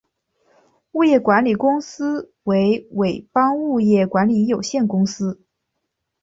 [0.93, 5.39] 物业管理公司为伟邦物业管理有限公司。